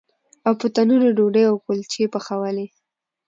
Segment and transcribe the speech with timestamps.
[0.47, 2.67] او په تنور یې ډوډۍ او کلچې پخولې.